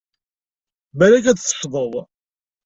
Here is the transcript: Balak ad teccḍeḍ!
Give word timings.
Balak 0.97 1.25
ad 1.27 1.37
teccḍeḍ! 1.37 1.93